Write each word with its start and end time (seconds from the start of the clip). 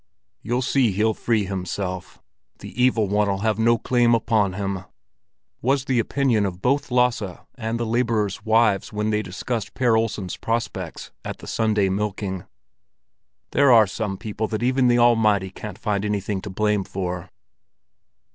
"You'll 0.41 0.63
see 0.63 0.91
he'll 0.93 1.13
free 1.13 1.45
himself; 1.45 2.23
the 2.57 2.69
Evil 2.83 3.07
One'll 3.07 3.41
have 3.41 3.59
no 3.59 3.77
claim 3.77 4.15
upon 4.15 4.53
him," 4.53 4.85
was 5.61 5.85
the 5.85 5.99
opinion 5.99 6.43
of 6.43 6.59
both 6.59 6.89
Lasse 6.89 7.37
and 7.53 7.79
the 7.79 7.85
laborers' 7.85 8.43
wives 8.43 8.91
when 8.91 9.11
they 9.11 9.21
discussed 9.21 9.75
Per 9.75 9.95
Olsen's 9.95 10.37
prospects 10.37 11.11
at 11.23 11.37
the 11.37 11.45
Sunday 11.45 11.87
milking. 11.87 12.45
"There 13.51 13.71
are 13.71 13.85
some 13.85 14.17
people 14.17 14.47
that 14.47 14.63
even 14.63 14.87
the 14.87 14.97
Almighty 14.97 15.51
can't 15.51 15.77
find 15.77 16.03
anything 16.03 16.41
to 16.41 16.49
blame 16.49 16.83
for." 16.83 17.29